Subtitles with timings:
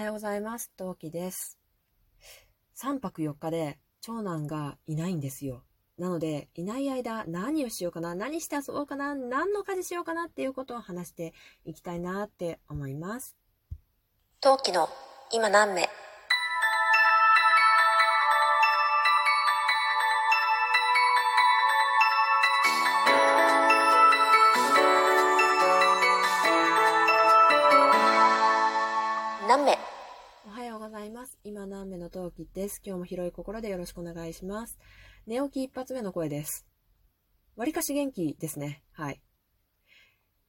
[0.00, 0.70] はようございます。
[0.78, 1.58] トウキです。
[2.74, 5.62] 3泊4日で長男がいないんですよ。
[5.98, 11.34] なので、いない間何をしようかな、何して遊ぼうかな、何の家事しようかなっていうことを話して
[11.66, 13.36] いきたいなって思います。
[14.40, 14.88] 陶器の
[15.32, 15.90] 今何目
[29.50, 29.76] 何目
[30.46, 31.36] おはようございます。
[31.42, 32.80] 今何目のトウキです。
[32.84, 34.78] 今日も広い心でよろしくお願いします。
[35.26, 36.66] 寝起き一発目の声です。
[37.56, 38.82] わりかし元気ですね。
[38.92, 39.20] はい。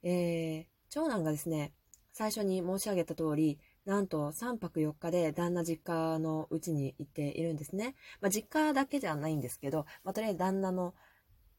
[0.03, 1.73] えー、長男がですね、
[2.13, 7.95] 最初に申し上げた通り、なんと3泊4日で旦那実家のうちに行っているんですね。
[8.19, 10.95] まあ、実家だけじゃないんですけど、まあ、とりあえず旦那の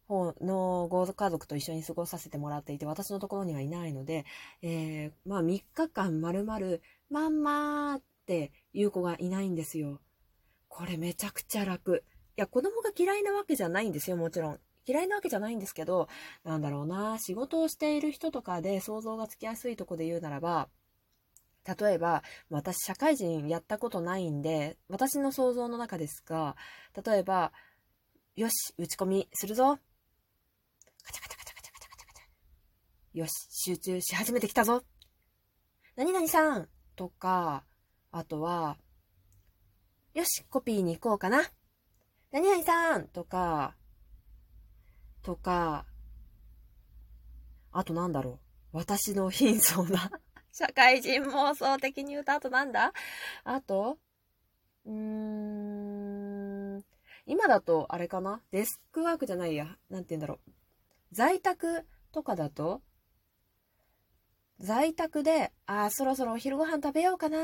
[0.09, 4.25] 方のご家族と一緒に過ごさせてもらっていて、私のところにはいないので、
[4.61, 10.01] えー、まあ3日間まるまる、まんまーっていう子がいないんですよ。
[10.75, 12.03] これめちゃくちゃ楽。
[12.35, 14.61] いや、子供が嫌いなわけじゃないんですよ、もちろん。
[14.87, 16.09] 嫌いなわけじゃないんですけど、
[16.45, 20.71] なんだろうな、仕事をしている人とかで想像がつきやすいとこで言うならば、
[21.79, 26.57] 例えば、私社会人やったことないんで、私の想像の中ですが、
[27.05, 27.53] 例えば、
[28.35, 29.79] よし、打ち込みするぞ。
[31.05, 33.19] カチャカチャカチャカチャカチャカチャ。
[33.19, 34.83] よし、集中し始めてきたぞ。
[35.97, 37.63] 何々さんとか、
[38.11, 38.79] あとは、
[40.15, 41.43] よし、コピーに行こうかな。
[42.33, 43.75] 何々さんとか、
[45.23, 45.87] とか、
[47.73, 48.39] あとなんだろ
[48.75, 48.77] う。
[48.77, 50.11] 私の貧相な
[50.53, 52.93] 社会人妄想的に言うと、あとなんだ？
[53.45, 53.99] あと、
[54.85, 54.93] うー
[56.79, 56.85] ん、
[57.25, 58.43] 今だとあれかな？
[58.51, 59.79] デスクワークじゃないや。
[59.89, 60.51] なんて言うんだろう。
[61.11, 62.83] 在宅とかだと、
[64.59, 67.39] 在宅で、あー、そろそろお昼ご飯食べようかな。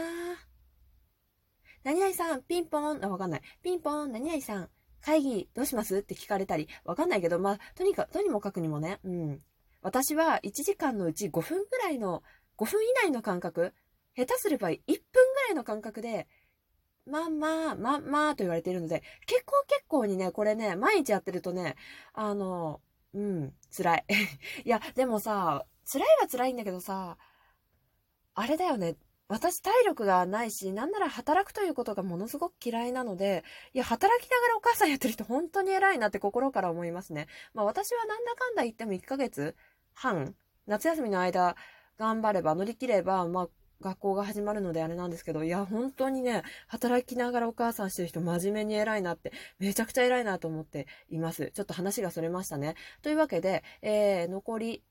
[1.84, 3.42] 何々さん、ピンポーン、あ、わかんない。
[3.62, 4.68] ピンポーン、何々さん、
[5.00, 5.98] 会議どうします？
[5.98, 9.38] って聞かれたり、わかんないけど、まあ、とにかく、とにもかくにもね、うん。
[9.80, 12.22] 私は1時間のうち5分ぐらいの、
[12.56, 13.72] 5分以内の間隔、
[14.16, 16.26] 下手すれば1分ぐらいの間隔で、
[17.06, 21.76] まんまあ、まんまあと言われているので、結構結構にね、これね、毎日やってるとね、
[22.12, 22.80] あの、
[23.14, 24.04] うん、辛い。
[24.64, 27.16] いや、でもさ、辛いは辛いんだけどさ、
[28.34, 28.96] あれだよね。
[29.28, 33.44] 私体力がないし、なんなら働くということがものすごく嫌いなので、
[33.74, 37.26] いや、働きながらお母さんやってる人本当に偉いなって心から思いますね。
[37.52, 39.54] まあ私はなんだかんだ言っても1ヶ月
[39.92, 40.34] 半、
[40.66, 41.56] 夏休みの間
[41.98, 43.48] 頑張れば乗り切れば、まあ
[43.80, 51.52] 学校が始まるのであれなんですけど、いや、本当にね、働きながらお母さんしてる人真面目に偉いなって、めちゃくちゃ偉いなと思っています。
[51.54, 52.74] ちょっと話がそれましたね。
[53.02, 54.82] というわけで、えー、残り、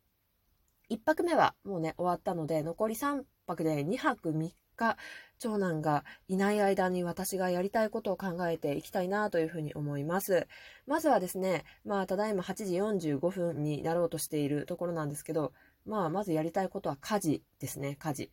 [0.89, 4.97] 1泊目はもうね、終わったので、残り3泊で2泊3日、
[5.39, 10.47] 長男がいない間に私がやりたいことを考えていきたいなというふうに思います。
[10.85, 12.75] まずはですね、まあ、ただいま8時
[13.09, 15.51] 45分になろうとしているところなんですけど、
[15.85, 18.31] まあ、まずやりたいことは家事ですね、家事。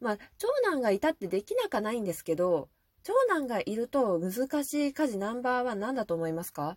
[0.00, 2.68] まあ、長男がいたってできなかないんですけど、
[3.02, 6.76] 長男がいると難しい家事ナンバーワン何だと思いますか？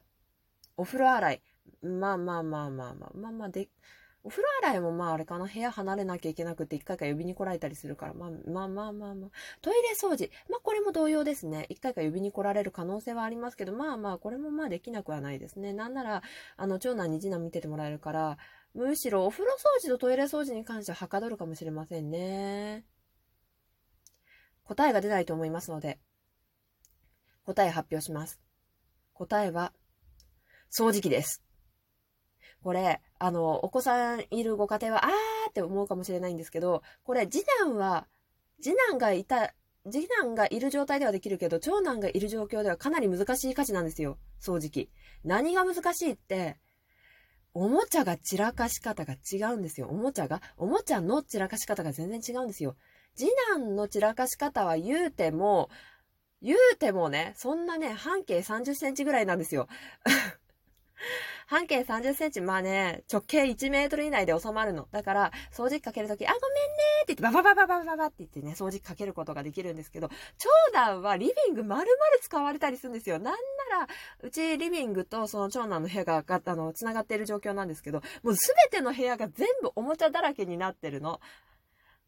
[0.78, 1.42] お風呂洗い。
[1.82, 3.70] まあまあまあまあまあ、まあまあで、
[4.24, 9.30] お風呂洗いもまああれかな、部屋離れなきゃいけなくて一回か呼びに来られたりするから、まあまあまあまあまあ。
[9.62, 10.30] トイレ掃除。
[10.50, 11.68] まあこれも同様ですね。
[11.70, 15.72] 一回か呼びに来られる可能性はありますけど、まあまあこれもまあできなくはないですね。
[15.72, 16.22] なんなら、
[16.58, 18.38] あの、長男に次男見ててもらえるから、
[18.74, 22.86] むしろお風呂掃除とトイレ掃除に関してははかどるかもしれませんね。
[24.66, 25.98] 答えが出ないと思いますので、
[27.46, 28.40] 答え発表します。
[29.14, 29.74] 答えは、
[30.72, 31.49] 掃除機です。
[32.64, 38.08] これ、あの、お子さんいるご家庭は、あーって思うかもしれないんですけど、これ、次男は、
[38.62, 39.54] 次男がいた、
[39.90, 44.18] 次男がいる状態ではできるけど、長男がいる状況ではかなり難しい家事なんですよ。
[44.42, 44.90] 掃除機。
[45.24, 46.60] 何が難しいって、
[47.54, 49.88] おもちゃが散らかし方が違うんですよ。
[49.88, 52.76] おもちゃが、おもちゃの散らかし方が全然違うんですよ。
[53.16, 55.70] 次男の散らかし方は言うても、
[56.42, 59.68] 言うてもね、そんなね、半径30センチぐらいなんですよ。
[61.50, 64.88] 半径30センチ、まあね、直径1メートル以内で収まるの。
[64.92, 66.48] だから、掃除機かけるとき、あ、ごめんね
[67.06, 73.18] って言って、バババババババって言ってね、掃除機かけることができるんですけど、長男はリビング丸々使われたりするんですよ。
[73.18, 73.88] なんなら、
[74.22, 81.20] うちリビングとその長男の部屋が、あの、繋がっている状況なんですけど、もうすべての部屋が全部おもちゃだらけになってるの。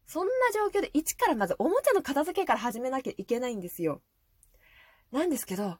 [0.06, 4.02] そんな状況で一からまずおもちゃの片付けから始めなきゃいけないんですよ。
[5.10, 5.78] なんですけど、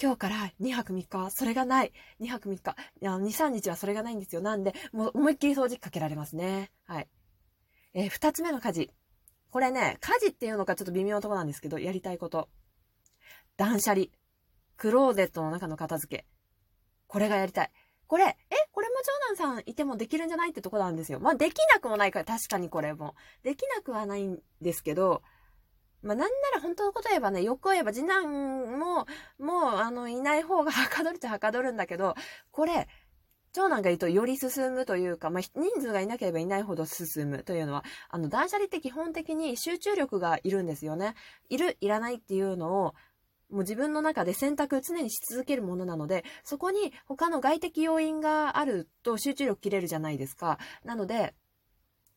[0.00, 1.92] 今日から2泊3日はそれがない。
[2.20, 2.76] 2泊3日。
[3.02, 4.40] 2、3日はそれがないんですよ。
[4.40, 6.72] なんで、もう思いっきり掃除かけられますね。
[6.84, 7.08] はい。
[7.94, 8.90] えー、2つ目の家事。
[9.50, 12.48] これね、家事っていうのかちょっと微妙なとこなんですけど、やりたいこと。
[13.56, 14.06] 断捨離。
[14.76, 16.26] クローゼットの中の片付け。
[17.06, 17.70] これがやりたい。
[18.08, 18.36] これ、え、
[18.72, 18.96] これも
[19.36, 21.20] 長男さんいてもできるんじゃないってとこなんですよ。
[21.20, 23.14] まあ、できなくもないから、確かにこれも。
[23.44, 25.22] できなくはないんですけど、
[26.04, 29.06] まあ、なんなら本当のこと言えばね、よく言えば次男も、
[29.38, 32.14] もう、あの、いない方がはかどるっちゃはかどるんだけど、
[32.50, 32.88] これ、
[33.52, 41.14] 長男がいるとより進むというか、まあ、人数がいなければいないほど進むというのは、あの、断捨離って基本的に集中力がいるんですよね。
[41.48, 42.94] いる、いらないっていうのを、
[43.50, 50.58] もう自分の中で選択常にし続けるものなので、そこに他の外的要因があると集中力切れるじゃないですか。
[50.84, 51.34] なので、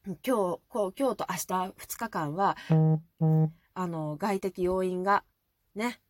[0.05, 2.57] 今日、こう今日と明日2日間は、
[3.79, 5.23] あの、外的要因が
[5.75, 6.01] ね、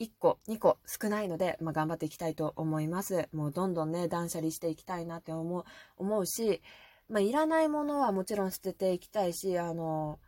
[0.00, 3.28] 1個、2個少ないので、まあ、頑張っていきたいと思います。
[3.32, 5.64] もうどんどんね、断捨離していきたいなって思う、
[5.98, 6.62] 思うし、
[7.08, 10.18] まあ、いらないものはもちろん捨てていきたいし、あの、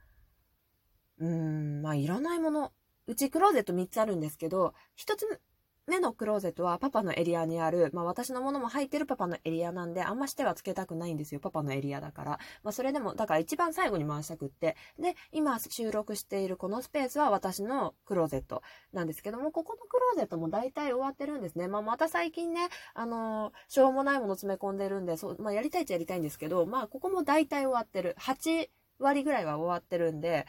[1.19, 2.73] うーん、まあ、いらないもの、
[3.09, 5.41] うちクローゼット3つあるんですけど、1つ
[5.87, 11.41] 目のクローゼットはパパのエリアにある、まあ私のものも入ってるパパのエリアなんで、あんましてはつけたくないんですよ。
[11.41, 12.31] パパのエリアだから。
[12.63, 14.77] まあそれでも、だから一番最後に回したくって。
[14.99, 18.63] で、今収録しているこのスペースは私のクローゼット
[18.93, 21.69] なんですけども、ここのクローゼットも大体終わってるんですね。
[21.69, 28.17] まあまた最近ね、あのしょうもないもの詰め込んでるんで、そう、まあやりたいっちゃやりたいんですけど、まあここも大体終わってる。
[28.21, 28.69] 8
[28.99, 30.47] 割ぐらいは終わってるんで、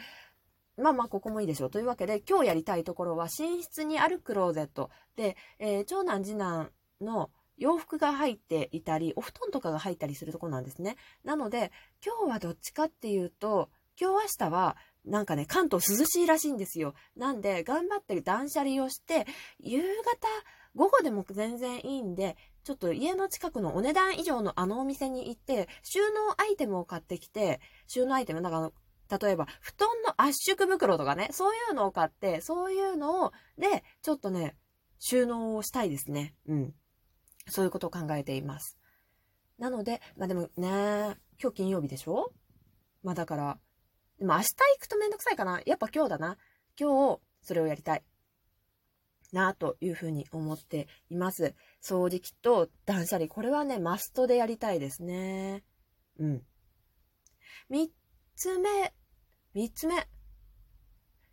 [0.78, 1.70] まあまあ、ここもいいでしょう。
[1.70, 4.90] というわけで、今日やりたいところは、寝室にあるクローゼット。
[5.16, 6.72] で、えー長男、次男
[7.02, 10.98] の洋服が入っていたり、お布団とかが入ったりするとこなんですね。
[11.24, 11.72] なので、
[12.04, 16.96] 今日はどっちかっていうと、今日明日は、なんかね、関東涼しいらしいんですよ。
[17.16, 19.28] なんで、頑張って断捨離をして、
[19.60, 20.28] 夕方、
[20.76, 28.74] 午後でも全然いいんで、ちょっと家の近くのお値段以上のあのお店に行って、収納アイテムを買ってきて、収納アイテム、なんかあの
[29.20, 34.56] 例えば、布団の圧縮袋とかね、そういうのを買って、そういうのを、で、ちょっとね、
[35.00, 36.36] 収納をしたいですね。
[36.48, 36.74] うん。
[37.50, 38.78] そういうことを考えています。
[39.60, 42.34] なので、まあでもね、今日金曜日でしょ？
[43.04, 43.60] まあだから、
[44.18, 45.62] でも明日行くとめんどくさいかな。
[45.66, 46.38] やっぱ今日だな。
[46.80, 48.04] 今日、それをやりたい。
[49.34, 51.56] なというふうに思っています。
[51.82, 53.28] 掃除機と断捨離。
[53.28, 55.64] これはね、マストでやりたいですね。
[56.20, 56.46] うん。
[57.68, 57.92] 三
[58.36, 58.94] つ目、
[59.54, 60.08] 三つ目。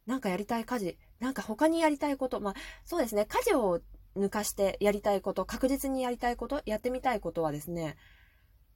[0.06, 0.99] なんかやりたい家事。
[1.19, 2.40] なんか他にやりたいこと。
[2.40, 3.26] まあ、そうですね。
[3.26, 3.81] 家事を
[4.17, 7.96] 抜かしてやりたいこと、確実にやりたいこと、やってみたいことはですね、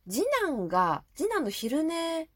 [0.08, 2.28] 次男が、次男の昼寝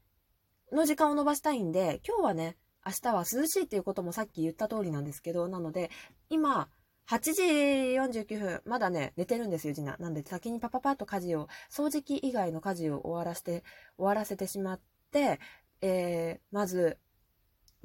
[0.71, 5.89] の時間を伸ばしたいんで、今日はね、明日は涼しいっていうこともさっき言った通りなんですけど、なので、
[6.29, 6.69] 今、
[7.09, 9.97] 8時49分、まだね、寝てるんですよ、次男。
[9.99, 13.63] なんで、先にパパパッと家事を、掃除機以外の家事を終わらせて、
[13.97, 15.39] 終わらせてしまって、
[15.81, 16.97] えー、まず、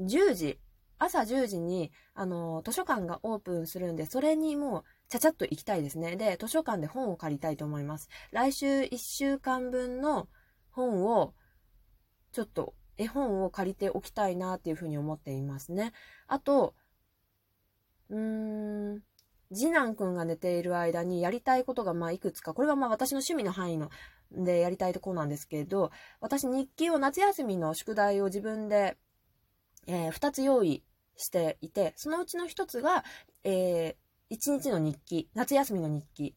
[0.01, 0.59] 10時、
[0.99, 6.17] 朝10時に、あの、図書館がオープンするんで、それにもう、ちゃちゃっと行きたいですね。
[6.17, 8.09] で、図書館で本を借りたいと思います。
[8.33, 10.29] 来週1週間分の
[10.71, 11.35] 本を、
[12.33, 15.93] ちょっと、絵本を借りておきたいなっていうふうに思っていますね。
[16.29, 16.75] あと、
[18.09, 19.03] うーん、
[19.55, 23.91] 次男くんが寝ている間にやりたいことがまあいくつか、これはまあ私の趣味の範囲の
[24.33, 25.91] でやりたいとこなんですけど、
[26.21, 28.97] 私日記を夏休みの宿題を自分で、
[29.87, 30.83] えー2つ用意
[31.17, 33.05] していて、そのうちの1つが、
[33.45, 33.97] え
[34.31, 36.35] 1日の日記、夏休みの日記。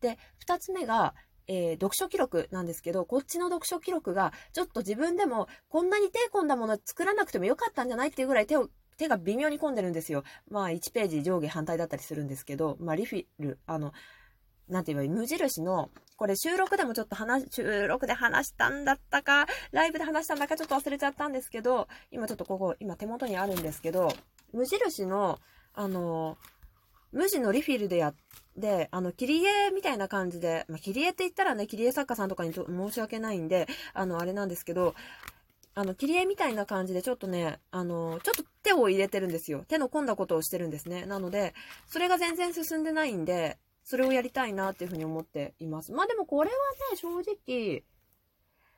[0.00, 1.14] で、2つ目が、
[1.46, 10.24] えー読書記録なんですけど、こっちの読書記録が、ちょっと自分でも、こんなに手込んだもの作らなくてもよかったんじゃないっていうぐらい手を、手が微妙に込んでるんですよ。
[10.50, 13.92] まあ、1ページ上下反対だったりするんですけど、まあ、リフィル、あの、
[14.68, 15.16] なんて言えばいい？
[15.16, 24.12] 無印の、これ収録でもちょっと話、収録で話したんだったか、ライブで話したんだかちょっと忘れちゃったんですけど、今ちょっとここ、今手元にあるんですけど、
[24.52, 25.38] 無印の、
[25.74, 26.36] あの、
[27.12, 28.12] 無地のリフィルでや
[28.56, 34.94] で、あの、切り絵みたいな感じで、まあ、切り絵って言ったらね、切り絵作家さんとかにと申し訳ないんで、あの、あれなんですけど、
[35.78, 39.64] あの、切り絵みたいな感じで、ちょっとね、あの、ちょっと手を入れてるんですよ。
[39.68, 41.06] 手の込んだことをしてるんですね。
[41.06, 41.54] なので、
[41.86, 45.92] それが全然進んでないんで、それをやりたいなっていうふうに思っています。
[45.92, 46.56] まあでもこれは
[46.90, 47.84] ね、正直、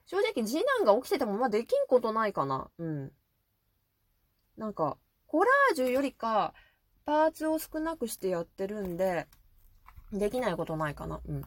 [0.05, 2.69] 正直次男が起きてても、まあできんことないかな。
[2.77, 3.13] うん。
[4.59, 6.53] なんか、コラージュよりか、
[7.07, 9.27] パーツを少なくしてやってるんで、
[10.13, 11.23] できないことないかな。
[11.27, 11.43] うん。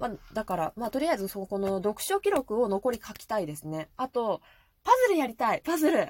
[0.00, 3.90] まあ、だから、まあ、とりあえずそこの読書記録を残り書きたいですね。
[3.96, 4.40] あと、
[4.82, 6.08] パズルやりたいパズル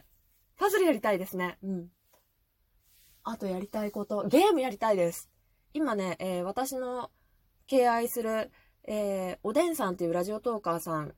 [0.57, 1.59] パズルやりたいですね。
[1.63, 1.89] うん。
[3.25, 5.29] あとやりたいこと、ゲームやりたいです。
[5.75, 7.11] 今ね、えー私の
[7.67, 8.51] 敬愛する、
[8.85, 11.15] えーおでんさんっていうラジオトーカーさん、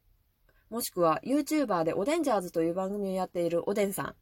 [0.71, 4.15] もしくは YouTuber でおでんジャーズという番組をやっているおでんさん。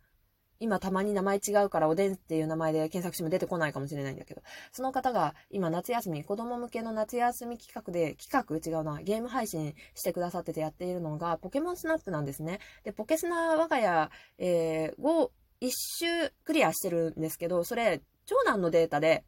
[0.61, 12.61] 今たまに名前違うからおでんっていう名前で検索しても出てこないかもしれないんだけど、その方が今夏休み、子供向けの夏休み企画で、企画違うな、ゲーム配信してくださっててやっているのが、ポケモンスナップなんですね。
[12.85, 19.25] で、ポケスナ我が家、えー、5、一周クリアしてるんですけど、それ、長男のデータで、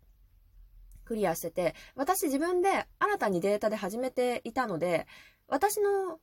[1.04, 5.06] クリアしてて、私自分で新たにデータで始めていたので、
[5.48, 6.20] 私の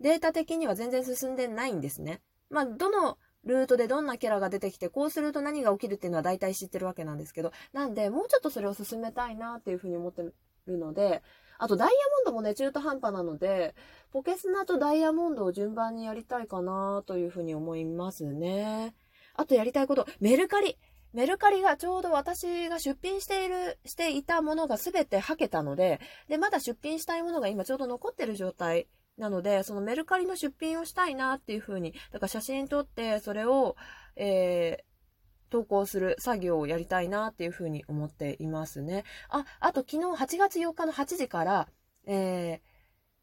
[0.00, 2.20] データ的には全然進んでないんですね。
[2.50, 11.22] まあ、どのルートでどんなキャラが出てきて、こうすると何が起きるっていうのは大体知ってるわけなんですけど、なんで、もうちょっとそれを進めたいなっていうふうに思ってるので、
[11.58, 13.74] あとダイヤモンドもね、中途半端なので、
[14.12, 18.94] ポケスナとダイヤモンドを順番にやりたいかなというふうに思いますね。
[19.34, 20.78] あとやりたいこと、メルカリ。
[21.14, 28.86] メルカリがちょうど私が出品している、していたものが全てはけたので、で、まだ出品したいものが今ちょうど残ってる状態
[29.18, 33.76] なので、そのメルカリの出品をしたいなっていうふうに、だから写真撮って、それを、
[34.16, 39.04] えー、投稿する作業をやりたいなっていうふうに思っていますね。
[39.28, 41.68] あ、あと昨日8月4日の8時から、
[42.06, 42.60] え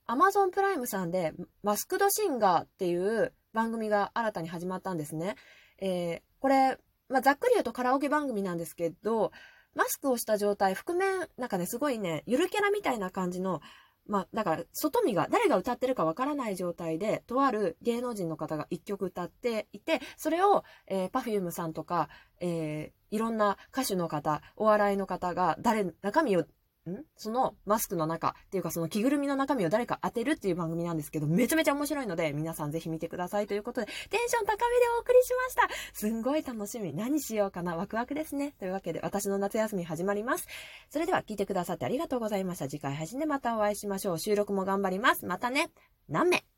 [0.08, 1.34] ー、Amazon プライムさんで
[1.64, 5.36] マスクドシンガーっていう番組が新たに始まったんですね。
[5.80, 6.78] えー、これ、
[7.10, 9.32] まあ、ざっくり言うとカラオケ番組なんですけど、
[9.76, 13.62] マスクをした状態、覆面、なんかね、すごいね、ゆるキャラみたいな感じの
[14.08, 22.10] まあ、だから、外見が、誰が歌ってるかわからない状態で、とある芸能人の方が一曲歌っていて、それを、えー、Perfume さんとか、
[22.40, 26.46] えー、いろんな歌手の方、お笑いの方が、誰、中身を
[26.92, 27.04] ん？
[27.16, 35.70] そのマスクの中っていうかその着ぐるみの中身を誰か当てるっていう番組なんですけど、めちゃめちゃ面白いので、皆さんぜひ見てくださいということで、テンション高めでお送りしました。
[35.94, 36.94] すんごい楽しみ。
[36.94, 37.76] 何しようかな。
[37.76, 38.54] ワクワクですね。
[38.60, 40.48] というわけで、私の夏休み始まります。
[40.90, 42.68] それでは聞いてくださってありがとうございました。
[42.68, 44.20] 次回配信でまたお会いしましょう。
[44.20, 45.26] 収録も頑張ります。
[45.26, 45.72] またね。
[46.08, 46.55] 何名？